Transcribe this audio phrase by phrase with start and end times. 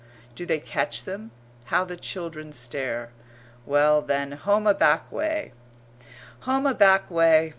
[0.33, 1.29] Do they catch them?
[1.65, 3.11] How the children stare!
[3.67, 5.53] Well, then home a back way
[6.39, 7.49] "Home a back way!"